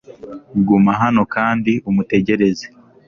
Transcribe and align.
guma 0.67 0.91
hano 1.01 1.21
kandi 1.35 1.71
umutegereze 1.89 2.65